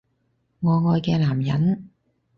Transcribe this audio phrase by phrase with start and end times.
[0.61, 1.91] 我愛嘅男人